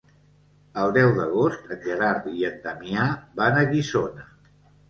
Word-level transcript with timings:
El 0.83 0.93
deu 0.95 1.11
d'agost 1.17 1.69
en 1.75 1.83
Gerard 1.85 2.27
i 2.39 2.47
en 2.51 2.57
Damià 2.65 3.07
van 3.43 3.59
a 3.63 3.67
Guissona. 3.75 4.27